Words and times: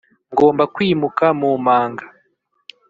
ngomba 0.33 0.63
kwimuka 0.73 1.25
mu 1.39 1.49
manga. 1.65 2.05